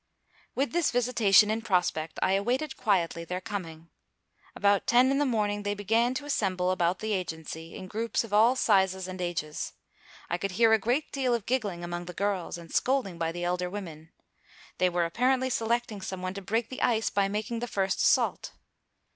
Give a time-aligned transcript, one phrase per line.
[0.55, 3.91] With this visitation in prospect, I awaited quietly their coming.
[4.55, 8.33] About ten in the morning they began to assemble about the agency in groups of
[8.33, 9.73] all sizes and ages.
[10.27, 13.43] I could hear a great deal of giggling among the girls, and scolding by the
[13.43, 14.11] elder women.
[14.79, 18.53] They were apparently selecting someone to break the ice by making the first assault.